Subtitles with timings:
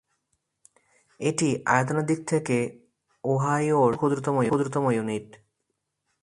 [1.19, 2.57] এটি আয়তনের দিক থেকে
[3.23, 5.31] ওহাইওর চতুর্থ ক্ষুদ্রতম কাউন্টি।